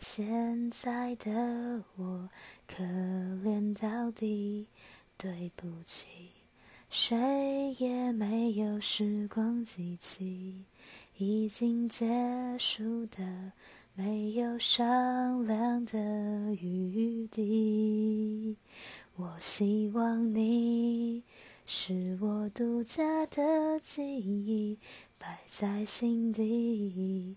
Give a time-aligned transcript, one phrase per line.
[0.00, 2.28] 现在的我
[2.66, 4.68] 可怜到底，
[5.16, 6.06] 对不起，
[6.88, 10.64] 谁也没有时光机器，
[11.16, 12.06] 已经结
[12.58, 13.52] 束的
[13.94, 15.98] 没有商量的
[16.54, 18.56] 余地。
[19.16, 21.22] 我希望你
[21.64, 24.78] 是我独家的记忆，
[25.18, 27.36] 摆在心底。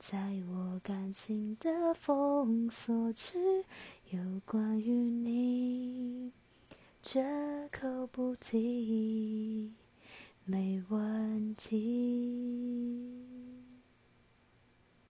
[0.00, 3.38] 在我感情的封锁区，
[4.08, 6.32] 有关于你，
[7.02, 7.22] 绝
[7.70, 9.74] 口不提，
[10.46, 12.69] 没问题。